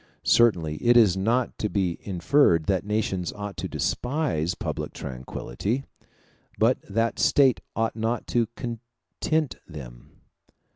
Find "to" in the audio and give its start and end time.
1.59-1.69, 3.57-3.67, 8.25-8.47